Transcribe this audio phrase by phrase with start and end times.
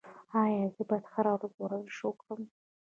[0.43, 2.41] ایا زه باید هره ورځ ورزش وکړم؟